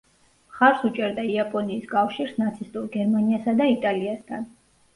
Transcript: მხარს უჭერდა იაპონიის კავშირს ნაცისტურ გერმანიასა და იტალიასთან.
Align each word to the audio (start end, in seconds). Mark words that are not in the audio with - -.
მხარს 0.53 0.79
უჭერდა 0.89 1.25
იაპონიის 1.33 1.85
კავშირს 1.93 2.35
ნაცისტურ 2.45 2.89
გერმანიასა 2.99 3.57
და 3.63 3.71
იტალიასთან. 3.77 4.53